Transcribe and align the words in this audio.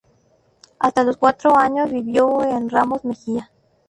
Hasta 0.79 1.03
los 1.03 1.17
cuatro 1.17 1.55
años 1.55 1.91
vivió 1.91 2.41
en 2.41 2.71
Ramos 2.71 3.05
Mejía. 3.05 3.51